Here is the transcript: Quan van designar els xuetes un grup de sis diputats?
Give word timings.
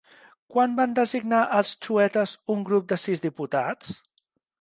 Quan 0.53 0.71
van 0.77 0.95
designar 0.99 1.41
els 1.57 1.73
xuetes 1.87 2.33
un 2.55 2.65
grup 2.71 2.87
de 2.93 2.99
sis 3.03 3.23
diputats? 3.27 3.93